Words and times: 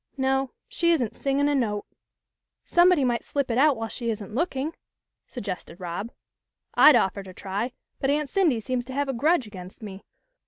No, 0.17 0.49
she 0.67 0.91
isn't 0.93 1.15
singin' 1.15 1.47
a 1.47 1.53
note."" 1.53 1.85
Somebody 2.65 3.03
might 3.03 3.23
slip 3.23 3.51
it 3.51 3.57
out 3.59 3.77
while 3.77 3.87
she 3.87 4.09
isn't 4.09 4.33
look 4.33 4.55
ing," 4.55 4.73
suggested 5.27 5.79
Rob." 5.79 6.09
I'd 6.73 6.95
offer 6.95 7.21
to 7.21 7.35
try, 7.35 7.73
but 7.99 8.09
Aunt 8.09 8.27
Cindy 8.27 8.59
seems 8.61 8.83
to 8.85 8.93
have 8.93 9.09
a 9.09 9.13
grudge 9.13 9.45
against 9.45 9.83
me. 9.83 10.01